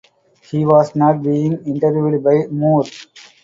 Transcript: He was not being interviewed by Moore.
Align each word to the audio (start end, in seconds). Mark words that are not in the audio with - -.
He 0.49 0.65
was 0.65 0.95
not 0.95 1.21
being 1.21 1.63
interviewed 1.63 2.23
by 2.23 2.47
Moore. 2.49 2.85